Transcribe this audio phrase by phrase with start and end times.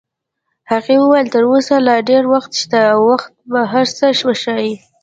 [0.71, 4.73] هغې وویل: تر اوسه لا ډېر وخت شته او وخت به هر څه وښایي.